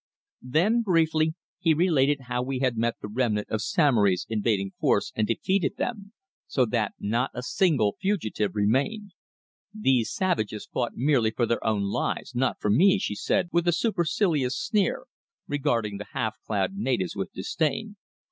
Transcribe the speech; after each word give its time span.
Then 0.41 0.81
briefly 0.81 1.35
he 1.59 1.75
related 1.75 2.21
how 2.21 2.41
we 2.41 2.57
had 2.57 2.75
met 2.75 2.95
the 3.03 3.07
remnant 3.07 3.51
of 3.51 3.61
Samory's 3.61 4.25
invading 4.27 4.71
force 4.79 5.11
and 5.15 5.27
defeated 5.27 5.77
them, 5.77 6.13
so 6.47 6.65
that 6.65 6.93
not 6.99 7.29
a 7.35 7.43
single 7.43 7.97
fugitive 8.01 8.55
remained. 8.55 9.11
"These 9.75 10.11
savages 10.11 10.65
fought 10.65 10.93
merely 10.95 11.29
for 11.29 11.45
their 11.45 11.63
own 11.63 11.83
lives, 11.83 12.33
not 12.33 12.59
for 12.59 12.71
me," 12.71 12.97
she 12.97 13.13
said 13.13 13.49
with 13.51 13.67
a 13.67 13.71
supercilious 13.71 14.57
sneer, 14.57 15.05
regarding 15.47 15.99
the 15.99 16.07
half 16.13 16.33
clad 16.47 16.73
natives 16.75 17.15
with 17.15 17.31
disdain. 17.31 17.97